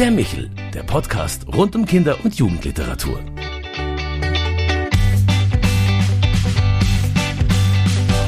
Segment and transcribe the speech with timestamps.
[0.00, 3.22] Der Michel, der Podcast rund um Kinder- und Jugendliteratur.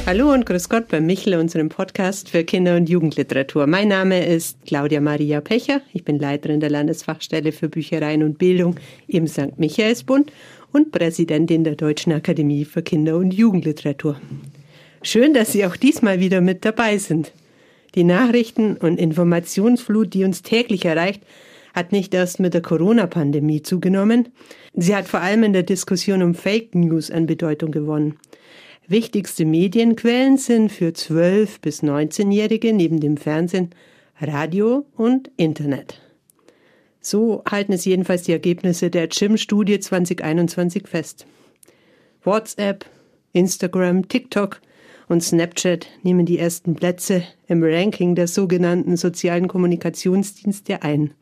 [0.05, 3.67] Hallo und grüß Gott beim Michel, unserem Podcast für Kinder- und Jugendliteratur.
[3.67, 5.81] Mein Name ist Claudia Maria Pecher.
[5.95, 8.77] Ich bin Leiterin der Landesfachstelle für Büchereien und Bildung
[9.09, 9.57] im St.
[9.59, 10.31] Michaelsbund
[10.75, 14.21] und Präsidentin der Deutschen Akademie für Kinder- und Jugendliteratur.
[15.01, 17.33] Schön, dass Sie auch diesmal wieder mit dabei sind.
[17.95, 21.23] Die Nachrichten und Informationsflut, die uns täglich erreicht,
[21.75, 24.29] hat nicht erst mit der Corona-Pandemie zugenommen.
[24.75, 28.19] Sie hat vor allem in der Diskussion um Fake News an Bedeutung gewonnen.
[28.89, 33.71] Wichtigste Medienquellen sind für 12- bis 19-Jährige neben dem Fernsehen
[34.21, 36.01] Radio und Internet.
[37.01, 41.27] So halten es jedenfalls die Ergebnisse der Gym-Studie 2021 fest.
[42.23, 42.87] WhatsApp,
[43.33, 44.61] Instagram, TikTok
[45.09, 51.15] und Snapchat nehmen die ersten Plätze im Ranking der sogenannten sozialen Kommunikationsdienste ein.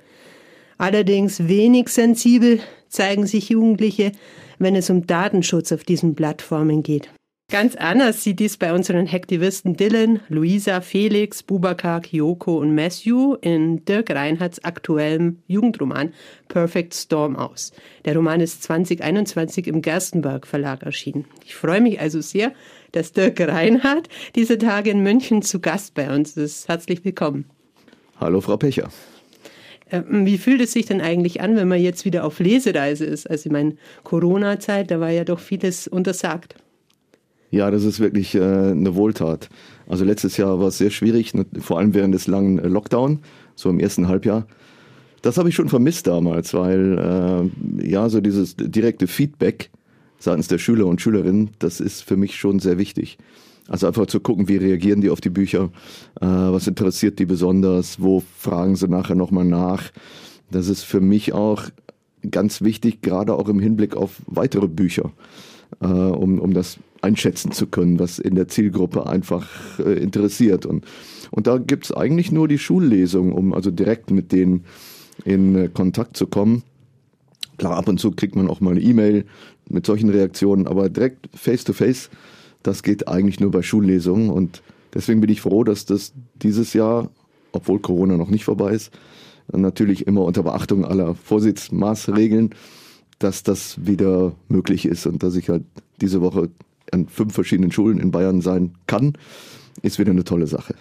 [0.80, 4.12] Allerdings wenig sensibel zeigen sich Jugendliche,
[4.58, 7.10] wenn es um Datenschutz auf diesen Plattformen geht.
[7.50, 13.84] Ganz anders sieht dies bei unseren Hacktivisten Dylan, Luisa, Felix, Bubakar, Kyoko und Matthew in
[13.84, 16.14] Dirk Reinhardts aktuellem Jugendroman
[16.48, 17.72] Perfect Storm aus.
[18.06, 21.26] Der Roman ist 2021 im Gerstenberg Verlag erschienen.
[21.44, 22.54] Ich freue mich also sehr,
[22.92, 26.68] dass Dirk Reinhardt diese Tage in München zu Gast bei uns ist.
[26.68, 27.44] Herzlich willkommen.
[28.18, 28.88] Hallo, Frau Pecher.
[29.90, 33.28] Ähm, wie fühlt es sich denn eigentlich an, wenn man jetzt wieder auf Lesereise ist?
[33.28, 33.74] Also ich meine,
[34.04, 36.54] Corona-Zeit, da war ja doch vieles untersagt.
[37.50, 39.48] Ja, das ist wirklich äh, eine Wohltat.
[39.88, 43.18] Also letztes Jahr war es sehr schwierig, vor allem während des langen äh, Lockdown,
[43.56, 44.46] so im ersten Halbjahr.
[45.22, 49.70] Das habe ich schon vermisst damals, weil äh, ja, so dieses direkte Feedback
[50.18, 53.18] seitens der Schüler und Schülerinnen, das ist für mich schon sehr wichtig.
[53.70, 55.70] Also einfach zu gucken, wie reagieren die auf die Bücher,
[56.20, 59.92] äh, was interessiert die besonders, wo fragen sie nachher nochmal nach.
[60.50, 61.62] Das ist für mich auch
[62.28, 65.12] ganz wichtig, gerade auch im Hinblick auf weitere Bücher,
[65.80, 69.48] äh, um, um das einschätzen zu können, was in der Zielgruppe einfach
[69.78, 70.66] äh, interessiert.
[70.66, 70.84] Und,
[71.30, 74.64] und da gibt's eigentlich nur die Schullesung, um also direkt mit denen
[75.24, 76.64] in äh, Kontakt zu kommen.
[77.56, 79.26] Klar, ab und zu kriegt man auch mal eine E-Mail
[79.68, 82.10] mit solchen Reaktionen, aber direkt face-to-face,
[82.62, 84.30] das geht eigentlich nur bei Schullesungen.
[84.30, 84.62] Und
[84.94, 87.10] deswegen bin ich froh, dass das dieses Jahr,
[87.52, 88.92] obwohl Corona noch nicht vorbei ist,
[89.52, 92.54] natürlich immer unter Beachtung aller Vorsichtsmaßregeln,
[93.18, 95.64] dass das wieder möglich ist und dass ich halt
[96.00, 96.48] diese Woche
[96.92, 99.14] an fünf verschiedenen Schulen in Bayern sein kann,
[99.82, 100.74] ist wieder eine tolle Sache.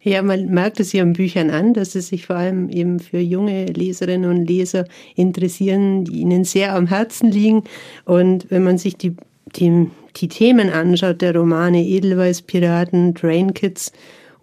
[0.00, 3.66] Ja, man merkt es Ihren Büchern an, dass sie sich vor allem eben für junge
[3.66, 7.64] Leserinnen und Leser interessieren, die ihnen sehr am Herzen liegen.
[8.04, 9.16] Und wenn man sich die,
[9.56, 9.90] die,
[10.20, 13.92] die Themen anschaut, der Romane Edelweiß, Piraten, Train Kids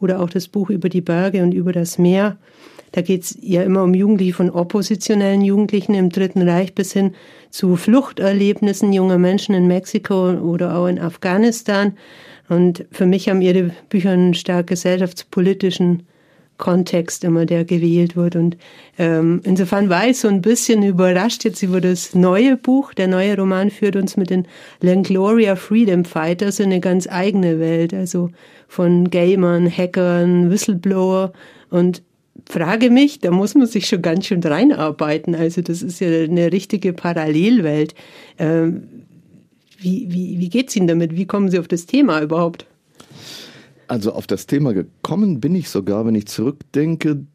[0.02, 2.38] oder auch das Buch über die Berge und über das Meer,
[2.96, 7.14] da geht es ja immer um Jugendliche von oppositionellen Jugendlichen im Dritten Reich bis hin
[7.50, 11.98] zu Fluchterlebnissen junger Menschen in Mexiko oder auch in Afghanistan.
[12.48, 16.04] Und für mich haben ihre Bücher einen stark gesellschaftspolitischen
[16.58, 18.36] Kontext immer, der gewählt wird.
[18.36, 18.58] Und
[18.98, 22.94] ähm, insofern war ich so ein bisschen überrascht jetzt über das neue Buch.
[22.94, 24.48] Der neue Roman führt uns mit den
[24.82, 28.30] Langloria Freedom Fighters in eine ganz eigene Welt, also
[28.68, 31.34] von Gamern, Hackern, Whistleblower.
[31.70, 32.04] Und
[32.50, 35.36] frage mich, da muss man sich schon ganz schön reinarbeiten.
[35.36, 37.96] Also das ist ja eine richtige Parallelwelt.
[38.38, 38.88] Ähm,
[39.78, 41.16] wie, wie, wie geht es Ihnen damit?
[41.16, 42.66] Wie kommen Sie auf das Thema überhaupt?
[43.88, 47.26] Also auf das Thema gekommen bin ich sogar, wenn ich zurückdenke,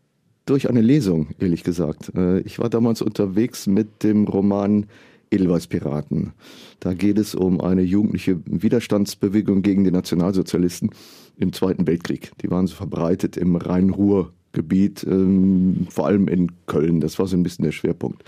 [0.46, 2.12] durch eine Lesung, ehrlich gesagt.
[2.16, 4.86] Äh, ich war damals unterwegs mit dem Roman
[5.30, 6.32] Edelweiß-Piraten.
[6.80, 10.90] Da geht es um eine jugendliche Widerstandsbewegung gegen die Nationalsozialisten
[11.36, 12.32] im Zweiten Weltkrieg.
[12.42, 17.00] Die waren so verbreitet im Rhein-Ruhr-Gebiet, ähm, vor allem in Köln.
[17.00, 18.24] Das war so ein bisschen der Schwerpunkt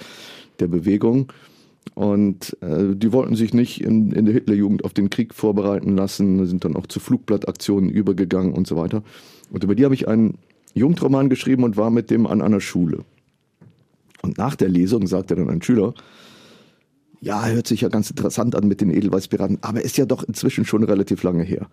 [0.60, 1.33] der Bewegung.
[1.94, 6.47] Und äh, die wollten sich nicht in, in der Hitlerjugend auf den Krieg vorbereiten lassen,
[6.47, 9.03] sind dann auch zu Flugblattaktionen übergegangen und so weiter.
[9.50, 10.38] Und über die habe ich einen
[10.75, 13.04] Jugendroman geschrieben und war mit dem an einer Schule.
[14.22, 15.95] Und nach der Lesung sagte dann ein Schüler,
[17.21, 20.65] ja, hört sich ja ganz interessant an mit den Edelweißpiraten, aber ist ja doch inzwischen
[20.65, 21.68] schon relativ lange her.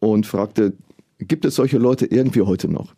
[0.00, 0.74] Und fragte,
[1.18, 2.94] gibt es solche Leute irgendwie heute noch?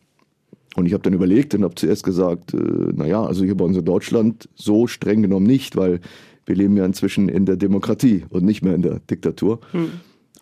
[0.77, 3.77] Und ich habe dann überlegt und habe zuerst gesagt, äh, naja, also hier bei uns
[3.77, 6.01] in Deutschland so streng genommen nicht, weil
[6.49, 9.61] wir leben ja inzwischen in der Demokratie und nicht mehr in der Diktatur.
[9.73, 9.91] Hm.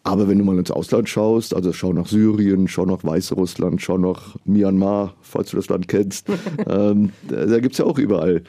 [0.02, 3.98] Aber wenn du mal ins Ausland schaust, also schau nach Syrien, schau nach Weißrussland, schau
[3.98, 6.28] nach Myanmar, falls du das Land kennst,
[6.68, 8.44] ähm, da, da gibt's ja auch überall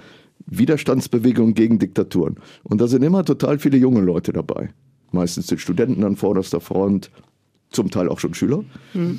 [0.45, 2.35] Widerstandsbewegungen gegen Diktaturen.
[2.63, 4.69] Und da sind immer total viele junge Leute dabei.
[5.11, 7.09] Meistens sind Studenten an vorderster Front,
[7.71, 8.63] zum Teil auch schon Schüler.
[8.93, 9.17] Hm.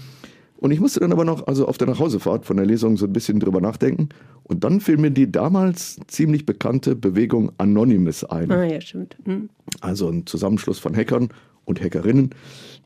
[0.58, 3.12] Und ich musste dann aber noch, also auf der Nachhausefahrt von der Lesung so ein
[3.12, 4.08] bisschen drüber nachdenken.
[4.42, 8.50] Und dann fiel mir die damals ziemlich bekannte Bewegung Anonymous ein.
[8.50, 9.16] Ah, ja, stimmt.
[9.24, 9.50] Hm.
[9.80, 11.28] Also ein Zusammenschluss von Hackern
[11.64, 12.30] und Hackerinnen,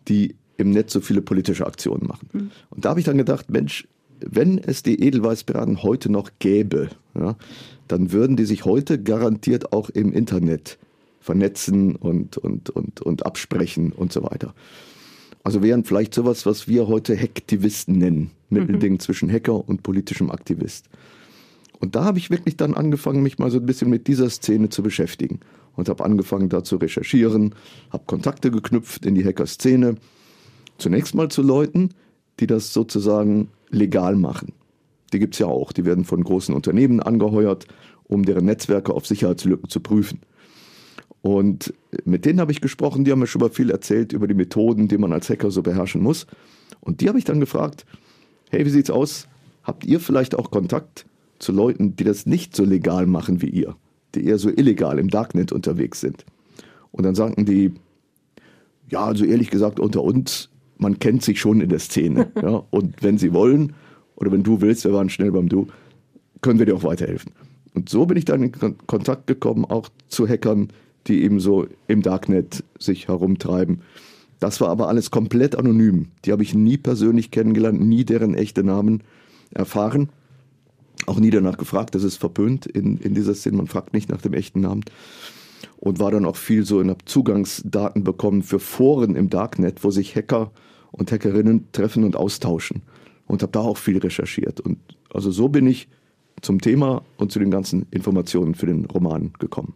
[0.08, 2.28] die im Netz so viele politische Aktionen machen.
[2.32, 2.50] Mhm.
[2.70, 3.88] Und da habe ich dann gedacht, Mensch,
[4.20, 7.36] wenn es die Edelweißpiraten heute noch gäbe, ja,
[7.88, 10.78] dann würden die sich heute garantiert auch im Internet
[11.20, 14.54] vernetzen und, und, und, und absprechen und so weiter.
[15.44, 18.30] Also wären vielleicht sowas, was wir heute Hacktivisten nennen.
[18.48, 19.00] Mittelding mhm.
[19.00, 20.88] zwischen Hacker und politischem Aktivist.
[21.80, 24.68] Und da habe ich wirklich dann angefangen, mich mal so ein bisschen mit dieser Szene
[24.68, 25.40] zu beschäftigen.
[25.74, 27.54] Und habe angefangen, da zu recherchieren,
[27.90, 29.96] habe Kontakte geknüpft in die Hacker-Szene.
[30.78, 31.94] Zunächst mal zu Leuten,
[32.40, 34.52] die das sozusagen legal machen.
[35.12, 35.72] Die gibt es ja auch.
[35.72, 37.66] Die werden von großen Unternehmen angeheuert,
[38.04, 40.20] um deren Netzwerke auf Sicherheitslücken zu prüfen.
[41.22, 41.72] Und
[42.04, 44.88] mit denen habe ich gesprochen, die haben mir schon mal viel erzählt über die Methoden,
[44.88, 46.26] die man als Hacker so beherrschen muss.
[46.80, 47.86] Und die habe ich dann gefragt,
[48.50, 49.28] hey, wie sieht's aus?
[49.62, 51.06] Habt ihr vielleicht auch Kontakt
[51.38, 53.76] zu Leuten, die das nicht so legal machen wie ihr,
[54.16, 56.24] die eher so illegal im Darknet unterwegs sind?
[56.90, 57.72] Und dann sagten die,
[58.90, 62.32] ja, also ehrlich gesagt, unter uns, man kennt sich schon in der Szene.
[62.42, 62.64] ja?
[62.70, 63.74] Und wenn sie wollen,
[64.16, 65.68] oder wenn du willst, wir waren schnell beim Du,
[66.40, 67.32] können wir dir auch weiterhelfen.
[67.74, 68.52] Und so bin ich dann in
[68.86, 70.68] Kontakt gekommen, auch zu Hackern,
[71.06, 73.82] die eben so im Darknet sich herumtreiben.
[74.42, 76.08] Das war aber alles komplett anonym.
[76.24, 79.02] Die habe ich nie persönlich kennengelernt, nie deren echte Namen
[79.52, 80.08] erfahren.
[81.06, 81.94] Auch nie danach gefragt.
[81.94, 83.56] Das ist verpönt in, in dieser Szene.
[83.56, 84.84] Man fragt nicht nach dem echten Namen.
[85.78, 90.14] Und war dann auch viel so in Zugangsdaten bekommen für Foren im Darknet, wo sich
[90.16, 90.50] Hacker
[90.90, 92.82] und Hackerinnen treffen und austauschen.
[93.26, 94.60] Und habe da auch viel recherchiert.
[94.60, 94.78] Und
[95.12, 95.88] also so bin ich
[96.40, 99.74] zum Thema und zu den ganzen Informationen für den Roman gekommen.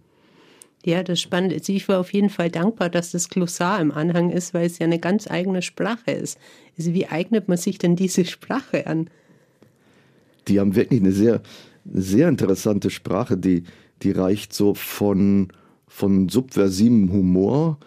[0.84, 1.52] Ja, das ist spannend.
[1.52, 4.78] Also ich war auf jeden Fall dankbar, dass das Glossar im Anhang ist, weil es
[4.78, 6.38] ja eine ganz eigene Sprache ist.
[6.78, 9.11] Also wie eignet man sich denn diese Sprache an?
[10.46, 11.43] Die haben wirklich eine sehr,
[11.93, 13.64] sehr interessante Sprache, die,
[14.02, 15.49] die reicht so von,
[15.88, 17.78] von subversivem Humor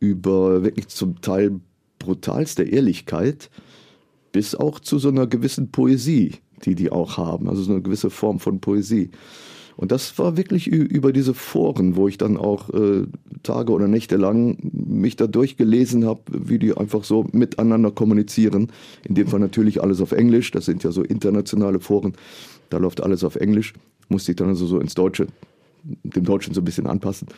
[0.00, 1.60] über wirklich zum Teil
[1.98, 3.50] brutalste Ehrlichkeit
[4.32, 8.10] bis auch zu so einer gewissen Poesie, die die auch haben, also so eine gewisse
[8.10, 9.10] Form von Poesie.
[9.78, 13.06] Und das war wirklich über diese Foren, wo ich dann auch äh,
[13.44, 18.72] Tage oder Nächte lang mich da durchgelesen habe, wie die einfach so miteinander kommunizieren.
[19.08, 22.14] In dem Fall natürlich alles auf Englisch, das sind ja so internationale Foren,
[22.70, 23.72] da läuft alles auf Englisch.
[24.08, 25.28] Musste ich dann also so ins Deutsche,
[25.84, 27.28] dem Deutschen so ein bisschen anpassen.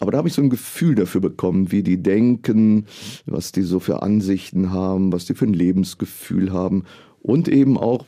[0.00, 2.86] Aber da habe ich so ein Gefühl dafür bekommen, wie die denken,
[3.24, 6.82] was die so für Ansichten haben, was die für ein Lebensgefühl haben
[7.22, 8.04] und eben auch,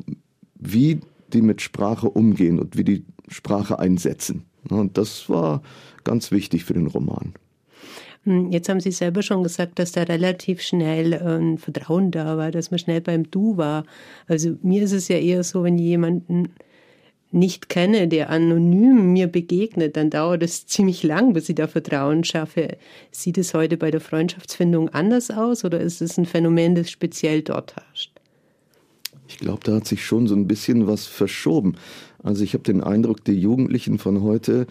[0.56, 0.98] wie
[1.32, 4.44] die mit Sprache umgehen und wie die Sprache einsetzen.
[4.68, 5.62] Und das war
[6.04, 7.34] ganz wichtig für den Roman.
[8.24, 12.36] Hm, jetzt haben Sie selber schon gesagt, dass da relativ schnell äh, ein Vertrauen da
[12.36, 13.84] war, dass man schnell beim Du war.
[14.26, 16.50] Also mir ist es ja eher so, wenn ich jemanden
[17.32, 22.24] nicht kenne, der anonym mir begegnet, dann dauert es ziemlich lang, bis ich da Vertrauen
[22.24, 22.76] schaffe.
[23.12, 27.42] Sieht es heute bei der Freundschaftsfindung anders aus oder ist es ein Phänomen, das speziell
[27.42, 28.10] dort herrscht?
[29.28, 31.76] Ich glaube, da hat sich schon so ein bisschen was verschoben.
[32.22, 34.66] Also ich habe den Eindruck, die Jugendlichen von heute,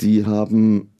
[0.00, 0.90] die haben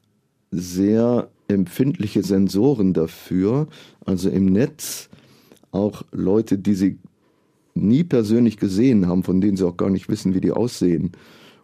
[0.50, 3.68] sehr empfindliche Sensoren dafür.
[4.04, 5.08] Also im Netz
[5.70, 6.98] auch Leute, die sie
[7.74, 11.12] nie persönlich gesehen haben, von denen sie auch gar nicht wissen, wie die aussehen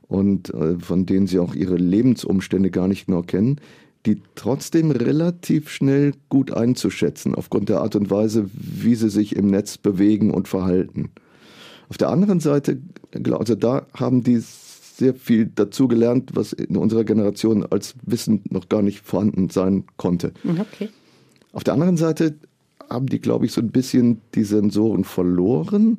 [0.06, 3.60] und äh, von denen sie auch ihre Lebensumstände gar nicht genau kennen,
[4.06, 9.46] die trotzdem relativ schnell gut einzuschätzen aufgrund der Art und Weise, wie sie sich im
[9.46, 11.10] Netz bewegen und verhalten.
[11.88, 12.78] Auf der anderen Seite,
[13.30, 14.40] also da haben die
[14.96, 20.32] sehr viel dazugelernt, was in unserer Generation als Wissen noch gar nicht vorhanden sein konnte.
[20.44, 20.88] Mhm, okay.
[21.52, 22.34] Auf der anderen Seite
[22.88, 25.98] haben die, glaube ich, so ein bisschen die Sensoren verloren,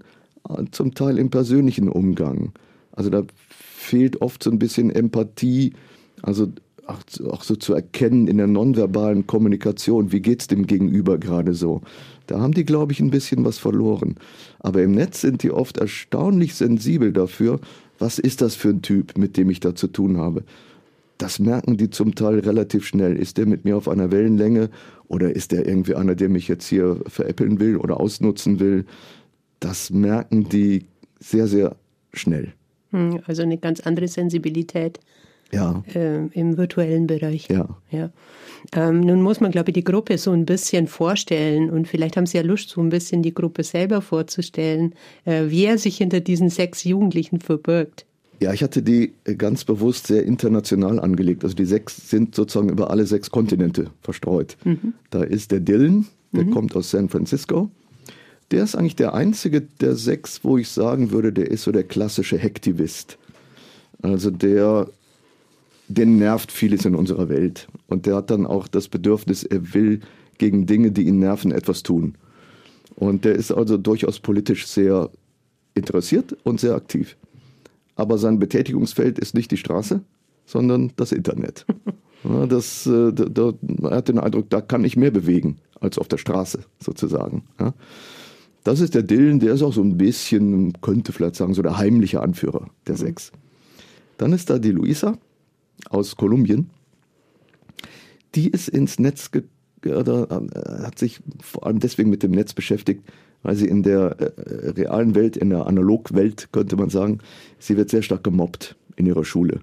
[0.50, 2.54] äh, zum Teil im persönlichen Umgang.
[2.92, 5.74] Also da fehlt oft so ein bisschen Empathie,
[6.22, 6.48] also
[6.88, 11.82] auch, so zu erkennen in der nonverbalen Kommunikation, wie geht es dem Gegenüber gerade so.
[12.27, 14.15] Da haben die, glaube ich, ein bisschen was verloren.
[14.60, 17.60] Aber im Netz sind die oft erstaunlich sensibel dafür,
[18.00, 20.44] was ist das für ein Typ, mit dem ich da zu tun habe.
[21.17, 23.15] Das merken die zum Teil relativ schnell.
[23.15, 24.70] Ist der mit mir auf einer Wellenlänge
[25.08, 28.86] oder ist der irgendwie einer, der mich jetzt hier veräppeln will oder ausnutzen will?
[29.62, 30.86] Das merken die
[31.20, 31.75] sehr, sehr
[32.13, 32.53] schnell.
[32.91, 35.00] Hm, also eine ganz andere Sensibilität
[35.52, 35.84] ja.
[35.94, 37.48] äh, im virtuellen Bereich.
[37.50, 37.68] Ja.
[37.92, 38.10] ja.
[38.74, 42.25] Ähm, nun muss man, glaube ich, die Gruppe so ein bisschen vorstellen und vielleicht haben
[42.25, 46.50] Sie ja Lust, so ein bisschen die Gruppe selber vorzustellen, äh, wer sich hinter diesen
[46.50, 48.06] sechs Jugendlichen verbirgt.
[48.42, 51.44] Ja, ich hatte die ganz bewusst sehr international angelegt.
[51.44, 54.58] Also die sechs sind sozusagen über alle sechs Kontinente verstreut.
[54.66, 54.94] Mhm.
[55.10, 56.52] Da ist der Dylan, der mhm.
[56.52, 57.70] kommt aus San Francisco.
[58.52, 61.84] der ist eigentlich der einzige der sechs, wo ich sagen würde, der ist so der
[61.84, 63.18] klassische Hektivist.
[64.02, 64.88] Also der,
[65.88, 67.68] der nervt vieles in unserer Welt.
[67.88, 70.01] Und der hat dann auch das Bedürfnis, er will
[70.38, 72.15] gegen Dinge, die ihn nerven, etwas tun.
[72.96, 75.10] Und der ist also durchaus politisch sehr
[75.74, 77.18] interessiert und sehr aktiv.
[77.96, 80.01] Aber sein Betätigungsfeld ist nicht die Straße,
[80.46, 81.65] sondern das Internet.
[82.27, 86.00] Ja, das, äh, da, da, er hat den Eindruck, da kann ich mehr bewegen als
[86.00, 87.44] auf der Straße sozusagen.
[87.60, 87.75] Ja.
[88.63, 91.77] Das ist der Dylan, der ist auch so ein bisschen, könnte vielleicht sagen, so der
[91.77, 93.00] heimliche Anführer der mhm.
[93.00, 93.32] sechs.
[94.18, 95.20] Dann ist da die Luisa
[95.89, 96.70] aus Kolumbien.
[98.36, 99.44] Die ist ins Netz, ge
[99.86, 103.04] oder, äh, hat sich vor allem deswegen mit dem Netz beschäftigt,
[103.44, 107.20] weil sie in der äh, realen Welt, in der Analogwelt, könnte man sagen,
[107.60, 109.62] sie wird sehr stark gemobbt in ihrer Schule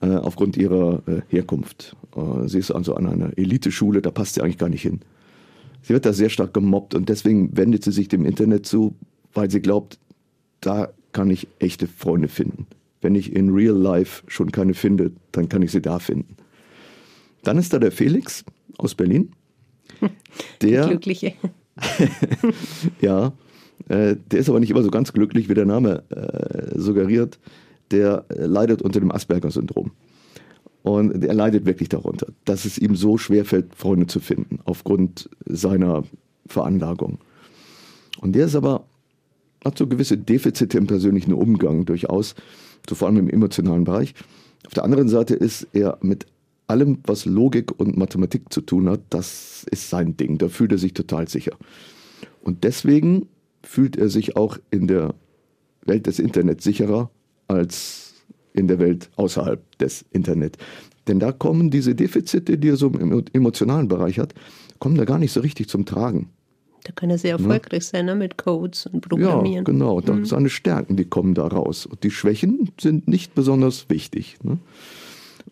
[0.00, 1.96] äh, aufgrund ihrer äh, Herkunft.
[2.14, 5.00] Äh, sie ist also an einer Eliteschule, da passt sie eigentlich gar nicht hin.
[5.82, 8.94] Sie wird da sehr stark gemobbt und deswegen wendet sie sich dem Internet zu,
[9.34, 9.98] weil sie glaubt,
[10.60, 12.66] da kann ich echte Freunde finden.
[13.06, 16.34] Wenn ich in Real Life schon keine finde, dann kann ich sie da finden.
[17.44, 18.44] Dann ist da der Felix
[18.78, 19.30] aus Berlin.
[20.60, 21.34] Der, Glückliche.
[23.00, 23.32] ja,
[23.88, 27.38] äh, der ist aber nicht immer so ganz glücklich, wie der Name äh, suggeriert.
[27.92, 29.92] Der äh, leidet unter dem Asperger-Syndrom.
[30.82, 35.30] Und er leidet wirklich darunter, dass es ihm so schwer fällt, Freunde zu finden, aufgrund
[35.44, 36.02] seiner
[36.48, 37.18] Veranlagung.
[38.20, 38.84] Und der ist aber,
[39.64, 42.34] hat so gewisse Defizite im persönlichen Umgang durchaus,
[42.88, 44.14] so vor allem im emotionalen Bereich.
[44.66, 46.26] Auf der anderen Seite ist er mit
[46.66, 50.38] allem, was Logik und Mathematik zu tun hat, das ist sein Ding.
[50.38, 51.56] Da fühlt er sich total sicher.
[52.42, 53.28] Und deswegen
[53.62, 55.14] fühlt er sich auch in der
[55.84, 57.10] Welt des Internets sicherer
[57.48, 58.14] als
[58.52, 60.56] in der Welt außerhalb des Internet.
[61.06, 64.34] Denn da kommen diese Defizite, die er so im emotionalen Bereich hat,
[64.78, 66.30] kommen da gar nicht so richtig zum Tragen.
[66.84, 67.44] Da kann er sehr ne?
[67.44, 67.88] erfolgreich ja.
[67.90, 68.14] sein ne?
[68.14, 69.64] mit Codes und Programmieren.
[69.64, 70.00] Ja, genau.
[70.00, 70.24] Da, mhm.
[70.24, 71.86] Seine Stärken, die kommen da raus.
[71.86, 74.36] Und die Schwächen sind nicht besonders wichtig.
[74.42, 74.58] Ne?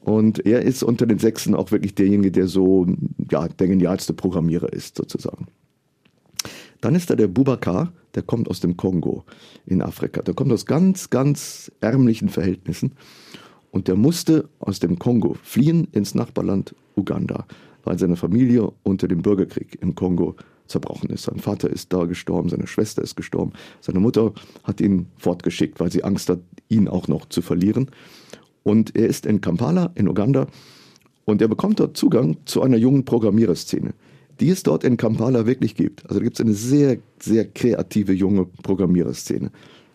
[0.03, 2.87] Und er ist unter den Sechsen auch wirklich derjenige, der so
[3.31, 5.47] ja, der genialste Programmierer ist, sozusagen.
[6.81, 9.25] Dann ist da der Bubakar, der kommt aus dem Kongo
[9.65, 10.21] in Afrika.
[10.23, 12.93] Der kommt aus ganz, ganz ärmlichen Verhältnissen.
[13.71, 17.47] Und der musste aus dem Kongo fliehen ins Nachbarland Uganda,
[17.83, 21.25] weil seine Familie unter dem Bürgerkrieg im Kongo zerbrochen ist.
[21.25, 23.53] Sein Vater ist da gestorben, seine Schwester ist gestorben.
[23.81, 27.91] Seine Mutter hat ihn fortgeschickt, weil sie Angst hat, ihn auch noch zu verlieren.
[28.63, 30.47] Und er ist in Kampala in Uganda
[31.25, 33.95] und er bekommt dort Zugang zu einer jungen Programmiererszene
[34.41, 36.05] die es dort in Kampala wirklich gibt.
[36.05, 39.51] Also da gibt es eine sehr, sehr kreative junge Programmiererszene.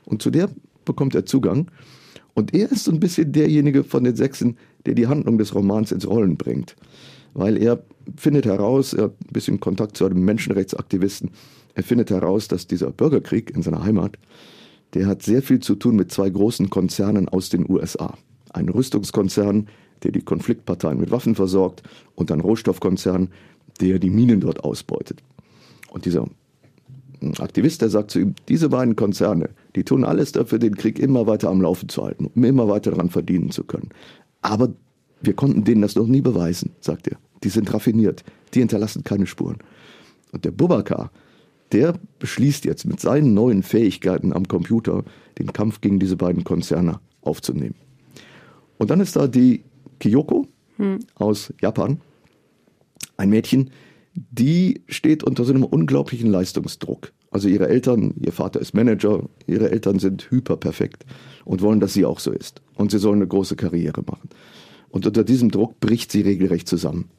[0.06, 0.50] Und zu der
[0.86, 1.70] bekommt er Zugang.
[2.34, 5.92] Und er ist so ein bisschen derjenige von den Sechsen, der die Handlung des Romans
[5.92, 6.76] ins Rollen bringt.
[7.34, 7.84] Weil er
[8.18, 11.32] findet heraus, er hat ein bisschen Kontakt zu einem Menschenrechtsaktivisten,
[11.76, 14.18] er findet heraus, dass dieser Bürgerkrieg in seiner Heimat,
[14.94, 18.18] der hat sehr viel zu tun mit zwei großen Konzernen aus den USA.
[18.52, 19.68] Ein Rüstungskonzern,
[20.04, 21.84] der die Konfliktparteien mit Waffen versorgt,
[22.16, 23.30] und ein Rohstoffkonzern,
[23.80, 25.22] der die Minen dort ausbeutet.
[25.92, 26.26] Und dieser
[27.40, 31.28] Aktivist, der sagt zu ihm, diese beiden Konzerne, die tun alles dafür, den Krieg immer
[31.28, 33.90] weiter am Laufen zu halten, um immer weiter daran verdienen zu können.
[34.42, 34.70] Aber
[35.22, 37.18] wir konnten denen das noch nie beweisen, sagt er.
[37.44, 38.24] Die sind raffiniert,
[38.54, 39.58] die hinterlassen keine Spuren.
[40.32, 41.12] Und der Bubakar,
[41.72, 45.04] der beschließt jetzt mit seinen neuen Fähigkeiten am Computer
[45.38, 47.76] den Kampf gegen diese beiden Konzerne aufzunehmen.
[48.78, 49.64] Und dann ist da die
[50.00, 50.48] Kyoko
[50.78, 51.00] hm.
[51.16, 52.02] aus Japan,
[53.18, 53.72] ein Mädchen,
[54.14, 57.12] die steht unter so einem unglaublichen Leistungsdruck.
[57.32, 61.06] Also ihre Eltern, ihr Vater ist Manager, ihre Eltern sind hyperperfekt
[61.46, 62.62] und wollen, dass sie auch so ist.
[62.76, 64.30] Und sie soll eine große Karriere machen.
[64.90, 67.10] Und unter diesem Druck bricht sie regelrecht zusammen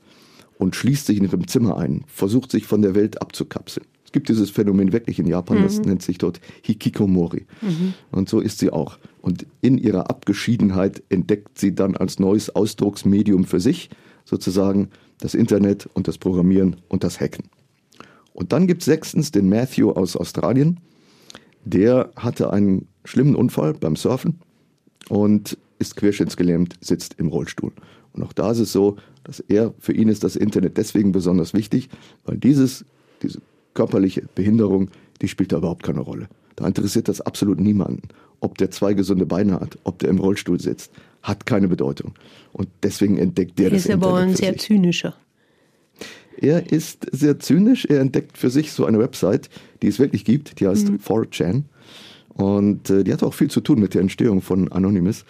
[0.58, 3.86] und schließt sich in ihrem Zimmer ein, versucht sich von der Welt abzukapseln.
[4.04, 5.62] Es gibt dieses Phänomen wirklich in Japan, mhm.
[5.62, 7.46] das nennt sich dort Hikikomori.
[7.62, 7.94] Mhm.
[8.10, 8.98] Und so ist sie auch.
[9.22, 13.88] Und in ihrer Abgeschiedenheit entdeckt sie dann als neues Ausdrucksmedium für sich
[14.24, 17.44] sozusagen das Internet und das Programmieren und das Hacken.
[18.32, 20.80] Und dann gibt es sechstens den Matthew aus Australien.
[21.64, 24.40] Der hatte einen schlimmen Unfall beim Surfen
[25.08, 27.72] und ist querschnittsgelähmt, sitzt im Rollstuhl.
[28.12, 31.54] Und auch da ist es so, dass er, für ihn ist das Internet deswegen besonders
[31.54, 31.88] wichtig,
[32.24, 32.84] weil dieses,
[33.22, 33.40] diese
[33.74, 34.90] körperliche Behinderung,
[35.22, 36.28] die spielt da überhaupt keine Rolle.
[36.56, 38.02] Da interessiert das absolut niemanden.
[38.40, 42.14] Ob der zwei gesunde Beine hat, ob der im Rollstuhl sitzt, hat keine Bedeutung.
[42.52, 44.02] Und deswegen entdeckt der er das Internet.
[44.02, 44.62] Er ist aber ein sehr sich.
[44.62, 45.14] zynischer.
[46.36, 47.84] Er ist sehr zynisch.
[47.84, 49.50] Er entdeckt für sich so eine Website,
[49.82, 50.60] die es wirklich gibt.
[50.60, 50.96] Die heißt mhm.
[50.96, 51.64] 4chan.
[52.34, 55.26] Und äh, die hat auch viel zu tun mit der Entstehung von Anonymous.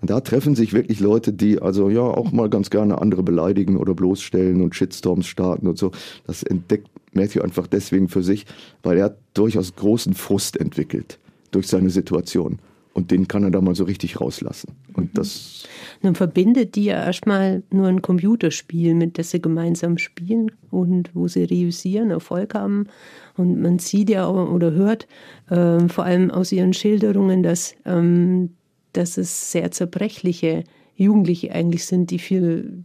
[0.00, 3.76] Und da treffen sich wirklich Leute, die also ja auch mal ganz gerne andere beleidigen
[3.76, 5.90] oder bloßstellen und Shitstorms starten und so.
[6.26, 8.46] Das entdeckt Matthew einfach deswegen für sich,
[8.82, 11.18] weil er durchaus großen Frust entwickelt
[11.50, 12.58] durch seine Situation.
[12.92, 14.74] Und den kann er da mal so richtig rauslassen.
[14.94, 15.14] Und mhm.
[15.14, 15.64] das.
[16.02, 21.28] Nun verbindet die ja erstmal nur ein Computerspiel, mit das sie gemeinsam spielen und wo
[21.28, 22.86] sie reüssieren, Erfolg haben.
[23.36, 25.06] Und man sieht ja oder hört
[25.50, 28.50] äh, vor allem aus ihren Schilderungen, dass, ähm,
[28.92, 30.64] dass es sehr zerbrechliche
[30.96, 32.84] Jugendliche eigentlich sind, die viel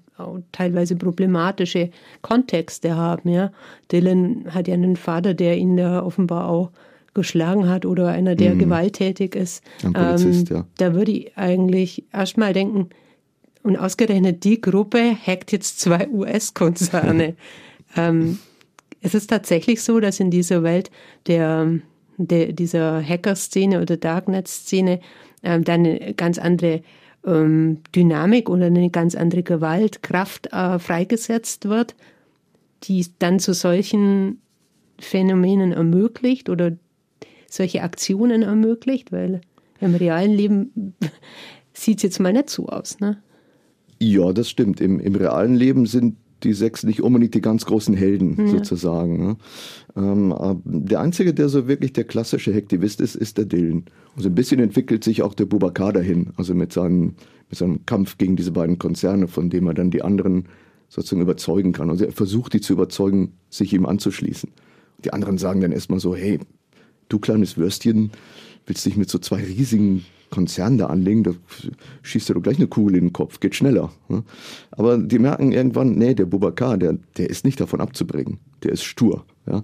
[0.51, 1.89] teilweise problematische
[2.21, 3.29] Kontexte haben.
[3.29, 3.51] Ja.
[3.91, 6.71] Dylan hat ja einen Vater, der ihn da offenbar auch
[7.13, 8.59] geschlagen hat oder einer, der mhm.
[8.59, 9.63] gewalttätig ist.
[9.81, 10.67] Polizist, ähm, ja.
[10.77, 12.89] Da würde ich eigentlich erstmal denken,
[13.63, 17.35] und ausgerechnet die Gruppe hackt jetzt zwei US-Konzerne.
[17.97, 18.37] ähm,
[19.01, 20.91] es ist tatsächlich so, dass in dieser Welt
[21.25, 21.79] der,
[22.17, 24.99] der dieser Hacker-Szene oder Darknet-Szene
[25.45, 26.81] ähm, dann eine ganz andere
[27.25, 31.95] ähm, Dynamik oder eine ganz andere Gewaltkraft äh, freigesetzt wird,
[32.83, 34.41] die dann zu solchen
[34.99, 36.73] Phänomenen ermöglicht oder
[37.49, 39.41] solche Aktionen ermöglicht, weil
[39.79, 40.95] im realen Leben
[41.73, 42.99] sieht es jetzt mal nicht so aus.
[42.99, 43.21] Ne?
[43.99, 44.81] Ja, das stimmt.
[44.81, 48.47] Im, Im realen Leben sind die sechs nicht unbedingt die ganz großen Helden ja.
[48.47, 49.25] sozusagen.
[49.25, 49.37] Ne?
[49.95, 50.33] Ähm,
[50.63, 53.85] der Einzige, der so wirklich der klassische Hektivist ist, ist der Dylan.
[54.15, 57.15] Und so ein bisschen entwickelt sich auch der Bubakar dahin, also mit seinem,
[57.49, 60.45] mit seinem Kampf gegen diese beiden Konzerne, von dem er dann die anderen
[60.87, 61.89] sozusagen überzeugen kann.
[61.89, 64.51] Also er versucht, die zu überzeugen, sich ihm anzuschließen.
[65.03, 66.39] Die anderen sagen dann erstmal so, hey,
[67.09, 68.11] du kleines Würstchen,
[68.65, 71.31] willst dich mit so zwei riesigen Konzernen da anlegen, da
[72.01, 73.91] schießt er doch gleich eine Kugel in den Kopf, geht schneller.
[74.09, 74.23] Ne?
[74.71, 78.83] Aber die merken irgendwann, nee, der Bubakar, der, der ist nicht davon abzubringen, der ist
[78.83, 79.25] stur.
[79.47, 79.63] Ja?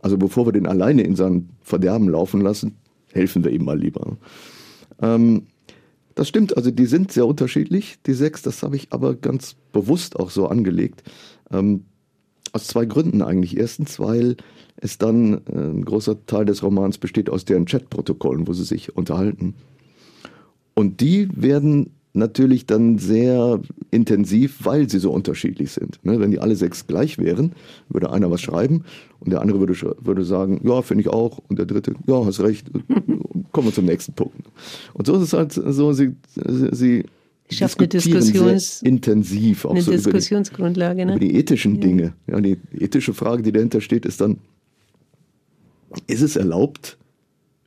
[0.00, 2.76] Also bevor wir den alleine in sein Verderben laufen lassen,
[3.12, 4.16] helfen wir ihm mal lieber.
[5.02, 5.42] Ähm,
[6.14, 10.18] das stimmt, also die sind sehr unterschiedlich, die sechs, das habe ich aber ganz bewusst
[10.18, 11.02] auch so angelegt.
[11.52, 11.84] Ähm,
[12.56, 13.56] aus zwei Gründen eigentlich.
[13.56, 14.36] Erstens, weil
[14.76, 18.96] es dann äh, ein großer Teil des Romans besteht aus deren Chatprotokollen, wo sie sich
[18.96, 19.54] unterhalten.
[20.78, 25.98] Und die werden natürlich dann sehr intensiv, weil sie so unterschiedlich sind.
[26.04, 27.52] Ne, wenn die alle sechs gleich wären,
[27.88, 28.84] würde einer was schreiben
[29.20, 31.38] und der andere würde, würde sagen, ja, finde ich auch.
[31.48, 32.70] Und der dritte, ja, hast recht.
[33.52, 34.36] Kommen wir zum nächsten Punkt.
[34.92, 36.12] Und so ist es halt so, sie,
[36.72, 37.04] sie
[37.50, 41.26] schafft eine Diskussions intensiv auch eine so Diskussionsgrundlage, über die, ne?
[41.26, 41.80] über die ethischen ja.
[41.80, 42.12] Dinge.
[42.26, 44.38] Ja, die ethische Frage, die dahinter steht, ist dann,
[46.06, 46.98] ist es erlaubt,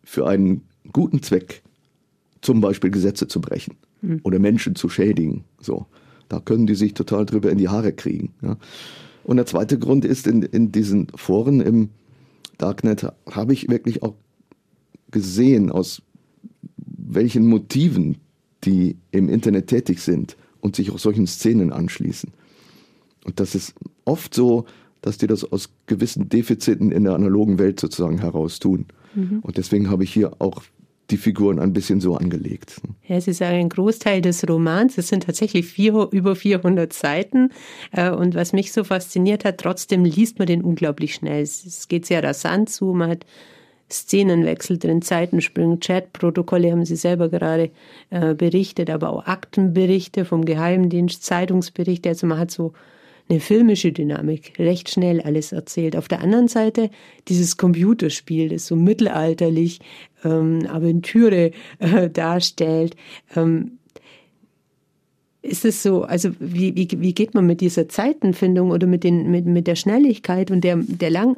[0.03, 1.63] für einen guten Zweck
[2.41, 4.21] zum Beispiel Gesetze zu brechen mhm.
[4.23, 5.43] oder Menschen zu schädigen?
[5.59, 5.85] So,
[6.29, 8.33] da können die sich total drüber in die Haare kriegen.
[8.41, 8.57] Ja?
[9.23, 11.89] Und der zweite Grund ist, in, in diesen Foren im
[12.57, 14.15] Darknet habe ich wirklich auch
[15.11, 16.01] gesehen, aus
[16.77, 18.17] welchen Motiven
[18.63, 22.31] die im Internet tätig sind und sich auch solchen Szenen anschließen.
[23.25, 23.73] Und das ist
[24.05, 24.65] oft so,
[25.01, 28.85] dass die das aus gewissen Defiziten in der analogen Welt sozusagen heraus tun.
[29.15, 29.39] Mhm.
[29.39, 30.63] Und deswegen habe ich hier auch
[31.11, 32.81] die Figuren ein bisschen so angelegt.
[33.07, 37.51] Ja, Sie sagen, ein Großteil des Romans, es sind tatsächlich vier, über 400 Seiten.
[37.91, 41.41] Äh, und was mich so fasziniert hat, trotzdem liest man den unglaublich schnell.
[41.41, 43.25] Es geht sehr rasant zu, man hat
[43.91, 47.71] Szenenwechsel drin, Zeitensprünge, Chatprotokolle haben Sie selber gerade
[48.11, 52.09] äh, berichtet, aber auch Aktenberichte vom Geheimdienst, Zeitungsberichte.
[52.09, 52.73] Also man hat so
[53.29, 55.95] eine filmische Dynamik, recht schnell alles erzählt.
[55.95, 56.89] Auf der anderen Seite
[57.27, 59.79] dieses Computerspiel, das so mittelalterlich
[60.23, 62.95] ähm, Aventüre äh, darstellt.
[63.35, 63.73] Ähm,
[65.41, 69.31] ist es so, also wie, wie, wie geht man mit dieser Zeitenfindung oder mit, den,
[69.31, 71.37] mit, mit der Schnelligkeit und der, der lang,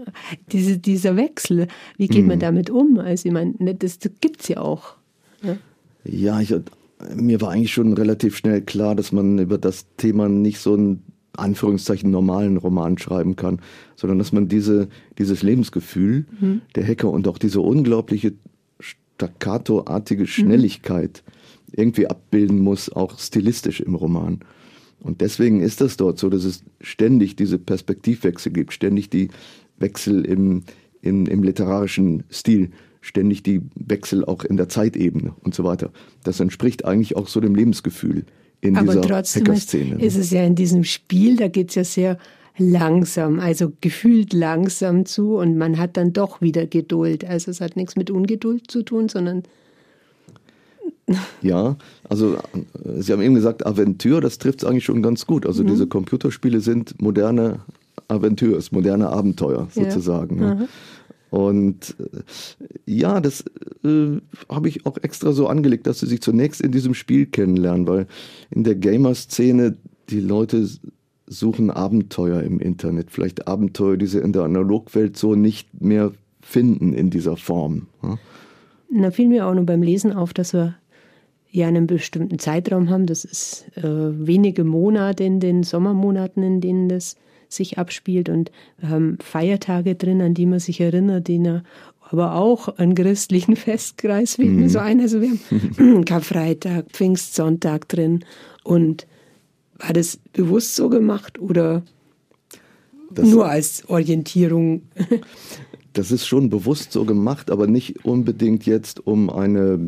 [0.52, 2.30] diese, dieser Wechsel, wie geht mhm.
[2.30, 2.98] man damit um?
[2.98, 4.96] Also ich meine, ne, das, das gibt es ja auch.
[5.44, 5.58] Ja,
[6.04, 6.54] ja ich,
[7.16, 11.04] mir war eigentlich schon relativ schnell klar, dass man über das Thema nicht so ein
[11.42, 13.60] Anführungszeichen normalen Roman schreiben kann,
[13.96, 16.62] sondern dass man diese, dieses Lebensgefühl mhm.
[16.76, 18.34] der Hacker und auch diese unglaubliche
[18.80, 21.32] staccato-artige Schnelligkeit mhm
[21.72, 24.40] irgendwie abbilden muss, auch stilistisch im Roman.
[25.00, 29.30] Und deswegen ist das dort so, dass es ständig diese Perspektivwechsel gibt, ständig die
[29.78, 30.64] Wechsel im,
[31.02, 35.92] im, im literarischen Stil, ständig die Wechsel auch in der Zeitebene und so weiter.
[36.24, 38.26] Das entspricht eigentlich auch so dem Lebensgefühl
[38.62, 39.96] in Aber dieser trotzdem Hackerszene.
[39.96, 42.18] Ist, ist es ja in diesem Spiel, da geht es ja sehr
[42.58, 47.26] langsam, also gefühlt langsam zu und man hat dann doch wieder Geduld.
[47.26, 49.44] Also es hat nichts mit Ungeduld zu tun, sondern
[51.42, 55.46] Ja, also äh, Sie haben eben gesagt, Aventur, das trifft es eigentlich schon ganz gut.
[55.46, 55.68] Also mhm.
[55.68, 57.62] diese Computerspiele sind moderne
[58.08, 60.42] Aventures, moderne Abenteuer sozusagen.
[60.42, 60.54] Ja.
[60.54, 60.68] Ja.
[61.32, 62.20] Und äh,
[62.86, 63.46] ja, das
[63.84, 64.18] äh,
[64.50, 68.06] habe ich auch extra so angelegt, dass sie sich zunächst in diesem Spiel kennenlernen, weil
[68.52, 69.78] in der Gamer-Szene
[70.10, 70.68] die Leute
[71.28, 76.94] suchen Abenteuer im Internet, vielleicht Abenteuer, die sie in der Analogwelt so nicht mehr finden
[76.94, 77.88] in dieser Form.
[78.04, 78.20] Ja?
[78.94, 80.76] Da fiel mir auch nur beim Lesen auf, dass wir
[81.50, 83.06] ja einen bestimmten Zeitraum haben.
[83.06, 87.16] Das ist äh, wenige Monate in den Sommermonaten, in denen das
[87.54, 88.30] sich abspielt.
[88.30, 91.64] Und wir haben Feiertage drin, an die man sich erinnert, die er
[92.02, 94.70] aber auch einen christlichen Festkreis wie mhm.
[94.70, 95.00] so ein.
[95.00, 95.32] Also wir
[95.78, 98.26] haben Karfreitag, Pfingstsonntag drin.
[98.64, 99.08] Und
[99.78, 101.84] war das bewusst so gemacht oder
[103.10, 104.84] das nur als Orientierung?
[105.94, 109.80] das ist schon bewusst so gemacht, aber nicht unbedingt jetzt um eine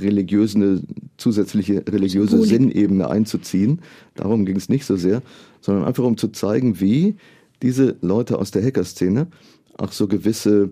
[0.00, 0.82] religiöse,
[1.16, 2.50] zusätzliche religiöse Symbolik.
[2.50, 3.80] Sinnebene einzuziehen.
[4.14, 5.22] Darum ging es nicht so sehr,
[5.60, 7.16] sondern einfach um zu zeigen, wie
[7.62, 9.28] diese Leute aus der Hackerszene
[9.76, 10.70] auch so gewisse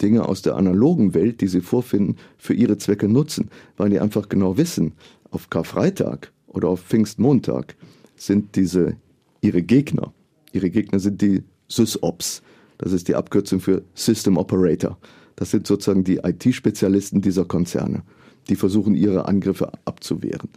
[0.00, 4.28] Dinge aus der analogen Welt, die sie vorfinden, für ihre Zwecke nutzen, weil die einfach
[4.28, 4.92] genau wissen,
[5.30, 7.76] auf Karfreitag oder auf Pfingstmontag
[8.16, 8.96] sind diese
[9.40, 10.12] ihre Gegner.
[10.52, 12.42] Ihre Gegner sind die SysOps.
[12.78, 14.98] Das ist die Abkürzung für System Operator.
[15.36, 18.02] Das sind sozusagen die IT-Spezialisten dieser Konzerne.
[18.48, 20.48] Die versuchen, ihre Angriffe abzuwehren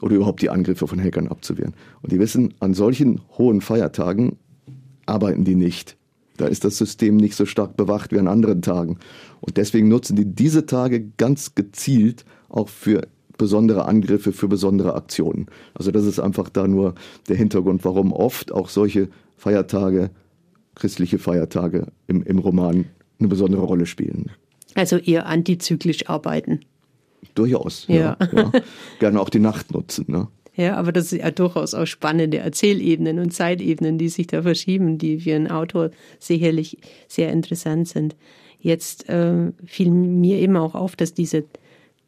[0.00, 1.74] oder überhaupt die Angriffe von Hackern abzuwehren.
[2.02, 4.36] Und die wissen, an solchen hohen Feiertagen
[5.06, 5.96] arbeiten die nicht.
[6.36, 8.98] Da ist das System nicht so stark bewacht wie an anderen Tagen.
[9.40, 13.08] Und deswegen nutzen die diese Tage ganz gezielt auch für
[13.38, 15.46] besondere Angriffe, für besondere Aktionen.
[15.74, 16.94] Also das ist einfach da nur
[17.28, 20.10] der Hintergrund, warum oft auch solche Feiertage,
[20.74, 22.84] christliche Feiertage im, im Roman
[23.18, 24.30] eine besondere Rolle spielen.
[24.74, 26.60] Also eher antizyklisch arbeiten.
[27.34, 28.16] Durchaus, ja.
[28.32, 28.52] ja.
[28.98, 30.06] Gerne auch die Nacht nutzen.
[30.08, 30.28] Ne?
[30.54, 34.98] Ja, aber das ist ja durchaus auch spannende Erzählebenen und Zeitebenen, die sich da verschieben,
[34.98, 38.16] die für einen Autor sicherlich sehr interessant sind.
[38.60, 41.42] Jetzt äh, fiel mir eben auch auf, dass dieser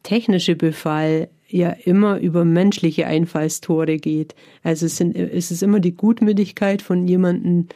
[0.03, 4.35] technische Befall ja immer über menschliche Einfallstore geht.
[4.63, 7.67] Also es, sind, es ist immer die Gutmütigkeit von jemandem,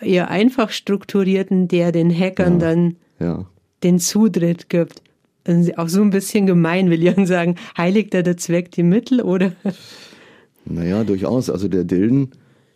[0.00, 3.46] eher einfach strukturierten, der den Hackern ja, dann ja.
[3.82, 5.02] den Zutritt gibt.
[5.76, 7.56] Auch so ein bisschen gemein, will ich sagen.
[7.76, 9.52] Heiligt da der Zweck die Mittel, oder?
[10.64, 11.50] Naja, durchaus.
[11.50, 12.30] Also der Dillen,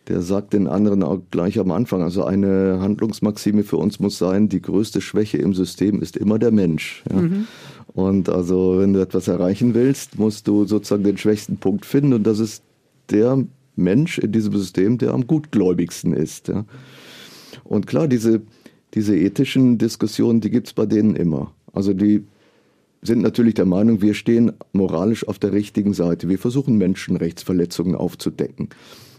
[0.07, 2.01] der sagt den anderen auch gleich am Anfang.
[2.01, 6.51] Also eine Handlungsmaxime für uns muss sein, die größte Schwäche im System ist immer der
[6.51, 7.03] Mensch.
[7.09, 7.21] Ja?
[7.21, 7.47] Mhm.
[7.93, 12.13] Und also, wenn du etwas erreichen willst, musst du sozusagen den schwächsten Punkt finden.
[12.13, 12.63] Und das ist
[13.09, 13.43] der
[13.75, 16.47] Mensch in diesem System, der am gutgläubigsten ist.
[16.47, 16.65] Ja?
[17.63, 18.41] Und klar, diese,
[18.93, 21.53] diese ethischen Diskussionen, die gibt es bei denen immer.
[21.73, 22.23] Also die
[23.01, 26.29] sind natürlich der Meinung, wir stehen moralisch auf der richtigen Seite.
[26.29, 28.69] Wir versuchen Menschenrechtsverletzungen aufzudecken.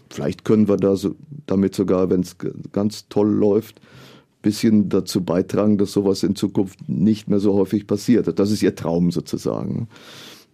[0.09, 1.15] Vielleicht können wir da so,
[1.45, 2.35] damit sogar, wenn es
[2.71, 7.87] ganz toll läuft, ein bisschen dazu beitragen, dass sowas in Zukunft nicht mehr so häufig
[7.87, 8.39] passiert.
[8.39, 9.87] Das ist ihr Traum sozusagen.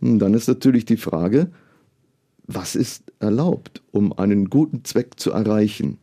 [0.02, 1.52] Und dann ist natürlich die Frage,
[2.48, 5.98] was ist erlaubt, um einen guten Zweck zu erreichen?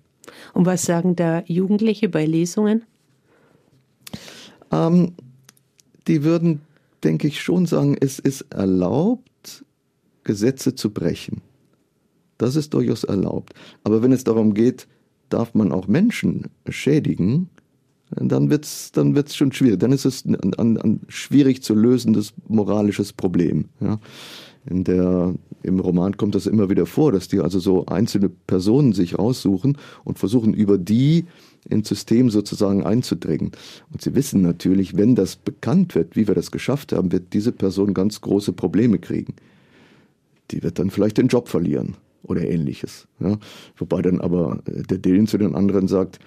[0.54, 2.82] Und was sagen da Jugendliche bei Lesungen?
[4.70, 5.12] Ähm,
[6.08, 6.62] die würden,
[7.04, 9.64] denke ich, schon sagen, es ist erlaubt,
[10.24, 11.42] Gesetze zu brechen.
[12.38, 13.54] Das ist durchaus erlaubt.
[13.84, 14.88] Aber wenn es darum geht,
[15.28, 17.48] darf man auch Menschen schädigen,
[18.10, 19.80] dann wird es dann wird's schon schwierig.
[19.80, 23.66] Dann ist es ein, ein, ein schwierig zu lösendes moralisches Problem.
[23.80, 23.98] Ja.
[24.68, 28.92] In der, Im Roman kommt das immer wieder vor, dass die also so einzelne Personen
[28.92, 31.26] sich raussuchen und versuchen, über die
[31.68, 33.52] ins System sozusagen einzudringen.
[33.92, 37.52] Und sie wissen natürlich, wenn das bekannt wird, wie wir das geschafft haben, wird diese
[37.52, 39.34] Person ganz große Probleme kriegen.
[40.50, 43.06] Die wird dann vielleicht den Job verlieren oder ähnliches.
[43.20, 43.38] Ja.
[43.76, 46.18] Wobei dann aber äh, der Dylan zu den anderen sagt,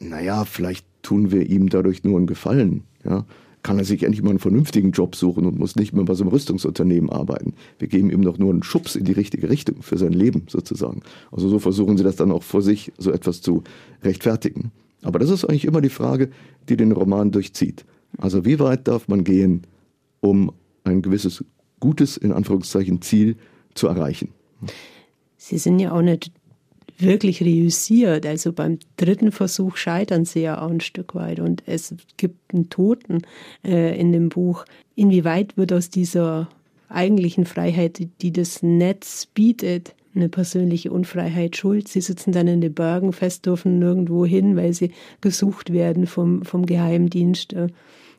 [0.00, 2.84] naja, vielleicht tun wir ihm dadurch nur einen Gefallen.
[3.04, 3.24] Ja
[3.62, 6.24] kann er sich endlich mal einen vernünftigen Job suchen und muss nicht mehr bei so
[6.24, 7.54] einem Rüstungsunternehmen arbeiten.
[7.78, 11.02] Wir geben ihm doch nur einen Schubs in die richtige Richtung für sein Leben sozusagen.
[11.32, 13.62] Also so versuchen sie das dann auch vor sich so etwas zu
[14.02, 14.70] rechtfertigen.
[15.02, 16.30] Aber das ist eigentlich immer die Frage,
[16.68, 17.84] die den Roman durchzieht.
[18.18, 19.62] Also wie weit darf man gehen,
[20.20, 20.52] um
[20.84, 21.44] ein gewisses
[21.80, 23.36] gutes, in Anführungszeichen, Ziel
[23.74, 24.30] zu erreichen?
[25.36, 26.32] Sie sind ja auch nicht
[26.98, 28.26] wirklich reüssiert.
[28.26, 32.70] Also beim dritten Versuch scheitern sie ja auch ein Stück weit und es gibt einen
[32.70, 33.22] Toten
[33.64, 34.64] äh, in dem Buch.
[34.94, 36.48] Inwieweit wird aus dieser
[36.88, 41.88] eigentlichen Freiheit, die das Netz bietet, eine persönliche Unfreiheit schuld.
[41.88, 46.42] Sie sitzen dann in den Bergen fest, dürfen nirgendwo hin, weil sie gesucht werden vom,
[46.44, 47.54] vom Geheimdienst.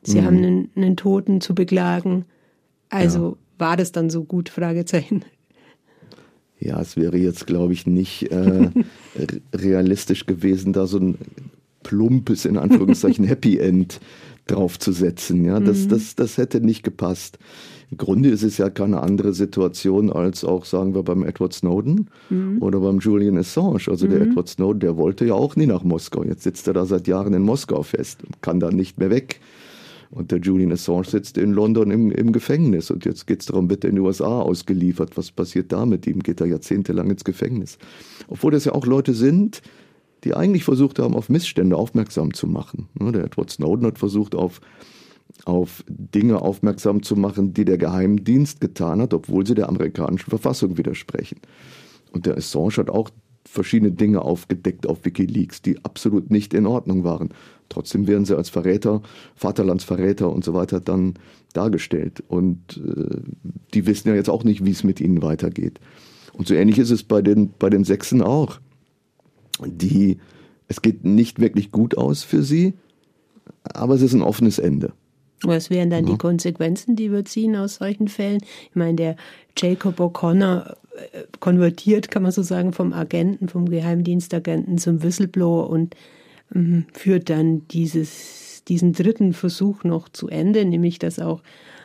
[0.02, 0.24] Sie mhm.
[0.24, 2.24] haben einen, einen, Toten zu beklagen.
[2.88, 3.36] Also ja.
[3.58, 4.48] war das dann so gut?
[4.48, 5.24] Fragezeichen.
[6.60, 8.68] Ja, es wäre jetzt, glaube ich, nicht äh,
[9.54, 11.18] realistisch gewesen, da so ein
[11.82, 14.00] plumpes, in Anführungszeichen, Happy End
[14.46, 15.44] draufzusetzen.
[15.44, 15.88] Ja, das, mhm.
[15.88, 17.38] das, das hätte nicht gepasst.
[17.90, 22.08] Im Grunde ist es ja keine andere Situation als auch, sagen wir, beim Edward Snowden
[22.28, 22.62] mhm.
[22.62, 23.88] oder beim Julian Assange.
[23.88, 24.10] Also mhm.
[24.10, 26.22] der Edward Snowden, der wollte ja auch nie nach Moskau.
[26.22, 29.40] Jetzt sitzt er da seit Jahren in Moskau fest und kann da nicht mehr weg.
[30.10, 32.90] Und der Julian Assange sitzt in London im, im Gefängnis.
[32.90, 35.16] Und jetzt geht es darum, wird er in die USA ausgeliefert.
[35.16, 36.20] Was passiert da mit ihm?
[36.20, 37.78] Geht er jahrzehntelang ins Gefängnis?
[38.26, 39.62] Obwohl das ja auch Leute sind,
[40.24, 42.88] die eigentlich versucht haben, auf Missstände aufmerksam zu machen.
[43.00, 44.60] Der Edward Snowden hat versucht, auf,
[45.44, 50.76] auf Dinge aufmerksam zu machen, die der Geheimdienst getan hat, obwohl sie der amerikanischen Verfassung
[50.76, 51.38] widersprechen.
[52.12, 53.10] Und der Assange hat auch
[53.46, 57.30] verschiedene Dinge aufgedeckt auf Wikileaks, die absolut nicht in Ordnung waren.
[57.70, 59.00] Trotzdem werden sie als Verräter,
[59.36, 61.14] Vaterlandsverräter und so weiter dann
[61.54, 62.22] dargestellt.
[62.28, 63.20] Und äh,
[63.72, 65.80] die wissen ja jetzt auch nicht, wie es mit ihnen weitergeht.
[66.34, 68.58] Und so ähnlich ist es bei den, bei den Sechsen auch.
[69.64, 70.18] Die,
[70.68, 72.74] es geht nicht wirklich gut aus für sie,
[73.62, 74.92] aber es ist ein offenes Ende.
[75.42, 76.12] Was wären dann ja.
[76.12, 78.40] die Konsequenzen, die wir ziehen aus solchen Fällen?
[78.68, 79.16] Ich meine, der
[79.56, 85.94] Jacob O'Connor äh, konvertiert, kann man so sagen, vom Agenten, vom Geheimdienstagenten zum Whistleblower und
[86.92, 91.42] führt dann dieses, diesen dritten Versuch noch zu Ende, nämlich dass auch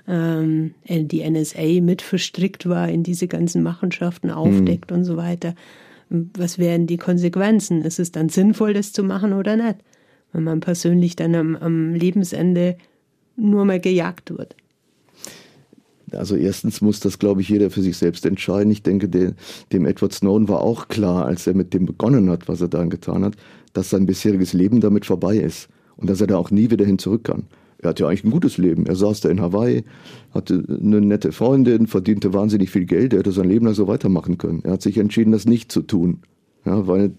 [0.07, 4.97] ähm, die NSA mit verstrickt war in diese ganzen Machenschaften, aufdeckt mhm.
[4.97, 5.55] und so weiter.
[6.09, 7.81] Was wären die Konsequenzen?
[7.81, 9.77] Ist es dann sinnvoll, das zu machen oder nicht?
[10.31, 12.77] Wenn man persönlich dann am, am Lebensende
[13.35, 14.55] nur mal gejagt wird.
[16.11, 18.71] Also erstens muss das, glaube ich, jeder für sich selbst entscheiden.
[18.71, 19.33] Ich denke, dem,
[19.71, 22.89] dem Edward Snowden war auch klar, als er mit dem begonnen hat, was er dann
[22.89, 23.35] getan hat,
[23.75, 26.97] dass sein bisheriges Leben damit vorbei ist und dass er da auch nie wieder hin
[26.97, 27.43] zurück kann.
[27.79, 28.85] Er hatte ja eigentlich ein gutes Leben.
[28.85, 29.83] Er saß da in Hawaii,
[30.33, 33.13] hatte eine nette Freundin, verdiente wahnsinnig viel Geld.
[33.13, 34.61] Er hätte sein Leben lang so weitermachen können.
[34.63, 36.19] Er hat sich entschieden, das nicht zu tun,
[36.63, 37.11] ja, weil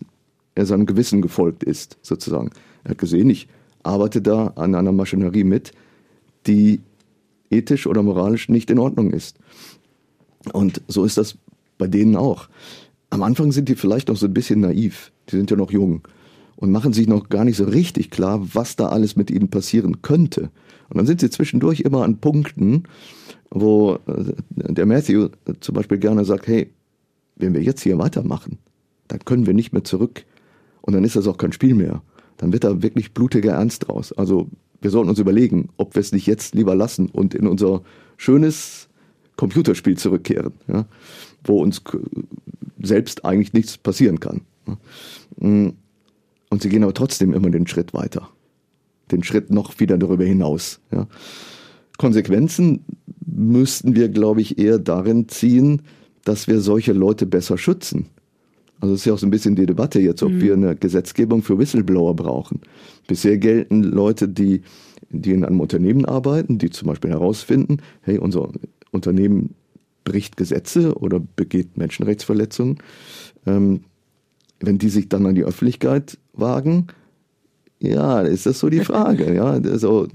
[0.55, 2.51] er seinem Gewissen gefolgt ist, sozusagen.
[2.85, 3.49] Er hat gesehen, ich
[3.83, 5.73] arbeite da an einer Maschinerie mit,
[6.47, 6.81] die
[7.51, 9.39] ethisch oder moralisch nicht in Ordnung ist.
[10.53, 11.37] Und so ist das
[11.77, 12.49] bei denen auch.
[13.11, 15.13] Am Anfang sind die vielleicht noch so ein bisschen naiv.
[15.29, 16.01] Die sind ja noch jung
[16.57, 20.03] und machen sich noch gar nicht so richtig klar, was da alles mit ihnen passieren
[20.03, 20.51] könnte.
[20.89, 22.85] Und dann sind sie zwischendurch immer an Punkten,
[23.51, 25.29] wo äh, der Matthew
[25.61, 26.71] zum Beispiel gerne sagt, hey,
[27.37, 28.59] wenn wir jetzt hier weitermachen,
[29.09, 30.25] dann können wir nicht mehr zurück.
[30.81, 32.03] Und dann ist das auch kein Spiel mehr.
[32.39, 34.13] Dann wird da wirklich blutiger Ernst draus.
[34.13, 34.49] Also
[34.81, 37.83] wir sollten uns überlegen, ob wir es nicht jetzt lieber lassen und in unser
[38.17, 38.89] schönes
[39.37, 40.87] Computerspiel zurückkehren, ja,
[41.45, 41.83] wo uns
[42.83, 44.43] selbst eigentlich nichts passieren kann.
[46.51, 48.29] Und sie gehen aber trotzdem immer den Schritt weiter.
[49.11, 50.81] Den Schritt noch wieder darüber hinaus.
[50.93, 51.07] Ja.
[51.99, 52.85] Konsequenzen
[53.25, 55.83] müssten wir, glaube ich, eher darin ziehen,
[56.25, 58.07] dass wir solche Leute besser schützen.
[58.81, 60.41] Also es ist ja auch so ein bisschen die Debatte jetzt, ob mhm.
[60.41, 62.61] wir eine Gesetzgebung für Whistleblower brauchen.
[63.07, 64.63] Bisher gelten Leute, die,
[65.09, 68.51] die in einem Unternehmen arbeiten, die zum Beispiel herausfinden, hey, unser
[68.91, 69.55] Unternehmen
[70.05, 72.79] bricht Gesetze oder begeht Menschenrechtsverletzungen.
[73.47, 73.81] Ähm,
[74.61, 76.89] wenn die sich dann an die Öffentlichkeit wagen,
[77.79, 79.27] ja, ist das so die Frage.
[79.35, 80.09] Ja, also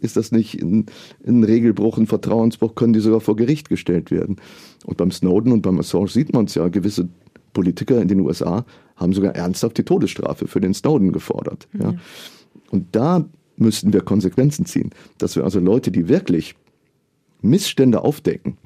[0.00, 0.86] ist das nicht ein,
[1.26, 4.36] ein, Regelbruch, ein Vertrauensbruch, können die sogar vor Gericht gestellt werden.
[4.84, 7.08] Und beim Snowden und beim Assange sieht man es ja, gewisse
[7.52, 8.64] Politiker in den USA
[8.96, 11.66] haben sogar ernsthaft die Todesstrafe für den Snowden gefordert.
[11.78, 11.94] Ja.
[12.70, 13.24] Und da
[13.56, 16.54] müssten wir Konsequenzen ziehen, dass wir also Leute, die wirklich
[17.42, 18.56] Missstände aufdecken,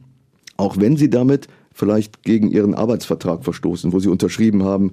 [0.57, 4.93] auch wenn sie damit vielleicht gegen ihren Arbeitsvertrag verstoßen, wo sie unterschrieben haben,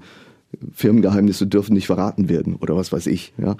[0.72, 3.34] Firmengeheimnisse dürfen nicht verraten werden oder was weiß ich.
[3.38, 3.56] Ja?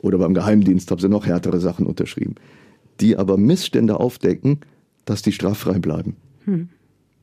[0.00, 2.34] Oder beim Geheimdienst haben sie noch härtere Sachen unterschrieben.
[3.00, 4.60] Die aber Missstände aufdecken,
[5.04, 6.16] dass die straffrei bleiben.
[6.44, 6.68] Hm.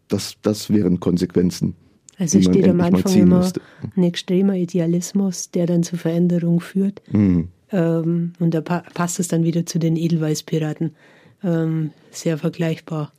[0.08, 1.76] Das, das wären Konsequenzen.
[2.18, 3.62] Also steht am Anfang immer müsste.
[3.96, 7.02] ein extremer Idealismus, der dann zur Veränderung führt.
[7.12, 7.48] Mhm.
[7.72, 10.92] Ähm, und da pa passt es dann wieder zu den Edelweißpiraten.
[11.44, 13.12] Ähm, sehr vergleichbar.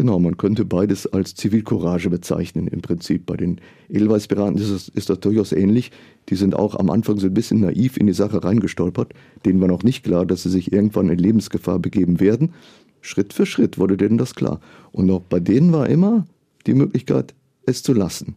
[0.00, 3.26] Genau, man könnte beides als Zivilcourage bezeichnen im Prinzip.
[3.26, 3.60] Bei den
[3.90, 5.92] Edelweißpiraten ist das, ist das durchaus ähnlich.
[6.30, 9.12] Die sind auch am Anfang so ein bisschen naiv in die Sache reingestolpert.
[9.44, 12.54] Denen war noch nicht klar, dass sie sich irgendwann in Lebensgefahr begeben werden.
[13.02, 14.60] Schritt für Schritt wurde denen das klar.
[14.90, 16.24] Und auch bei denen war immer
[16.66, 17.34] die Möglichkeit,
[17.66, 18.36] es zu lassen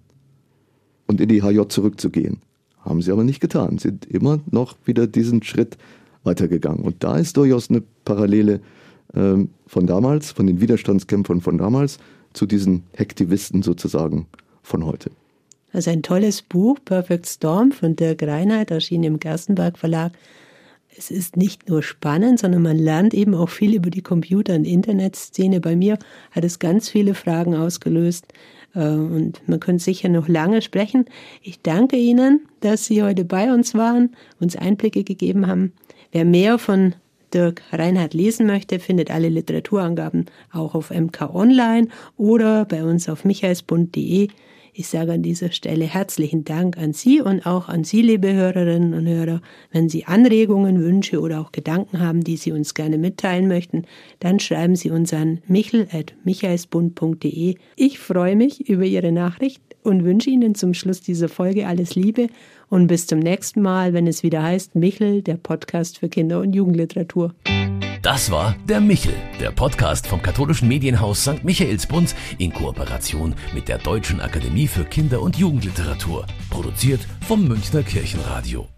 [1.07, 2.41] und in die HJ zurückzugehen.
[2.79, 5.77] Haben sie aber nicht getan, sind immer noch wieder diesen Schritt
[6.25, 6.83] weitergegangen.
[6.83, 8.59] Und da ist durchaus eine Parallele
[9.15, 11.97] ähm, von damals, von den Widerstandskämpfern von damals,
[12.33, 14.27] zu diesen Hektivisten sozusagen
[14.63, 15.11] von heute.
[15.71, 20.13] Also ein tolles Buch, Perfect Storm von Dirk Reinhardt, erschienen im Gerstenberg Verlag.
[20.95, 24.65] es ist nicht nur spannend, sondern man lernt eben auch viel über die Computer- und
[24.65, 25.59] Internetszene.
[25.59, 25.97] Bei mir
[26.31, 28.27] hat es ganz viele Fragen ausgelöst
[28.75, 31.05] äh, und man könnte sicher noch lange sprechen.
[31.41, 35.73] Ich danke Ihnen, dass Sie heute bei uns waren, uns Einblicke gegeben haben.
[36.11, 36.93] Wer mehr von
[37.33, 43.25] Dirk Reinhardt lesen möchte, findet alle Literaturangaben auch auf MK Online oder bei uns auf
[43.25, 44.27] michaelsbund.de.
[44.75, 48.95] Ich sage an dieser Stelle herzlichen Dank an Sie und auch an Sie, liebe Hörerinnen
[48.95, 49.39] und Hörer.
[49.71, 53.83] Wenn Sie Anregungen, Wünsche oder auch Gedanken haben, die Sie uns gerne mitteilen möchten,
[54.19, 57.53] dann schreiben Sie uns an michel.michaelsbund.de.
[57.75, 62.29] Ich freue mich über Ihre Nachricht und wünsche Ihnen zum Schluss dieser Folge alles Liebe
[62.73, 66.53] und bis zum nächsten Mal, wenn es wieder heißt Michel, der Podcast für Kinder- und
[66.53, 67.35] Jugendliteratur.
[68.01, 71.43] Das war der Michel, der Podcast vom katholischen Medienhaus St.
[71.43, 78.72] Michaelsbund in Kooperation mit der Deutschen Akademie für Kinder- und Jugendliteratur, produziert vom Münchner Kirchenradio.